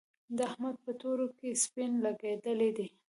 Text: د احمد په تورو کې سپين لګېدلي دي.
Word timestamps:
د 0.37 0.37
احمد 0.51 0.75
په 0.85 0.91
تورو 1.01 1.27
کې 1.37 1.49
سپين 1.63 1.91
لګېدلي 2.05 2.69
دي. 2.77 2.87